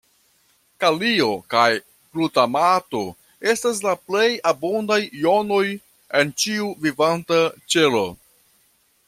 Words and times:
Kalio 0.83 1.25
kaj 1.53 1.65
glutamato 2.15 3.01
estas 3.53 3.83
la 3.89 3.93
plej 4.09 4.25
abundaj 4.53 4.99
jonoj 5.27 5.63
en 6.23 6.33
ĉiu 6.45 6.73
vivanta 6.89 7.41
ĉelo. 7.77 8.05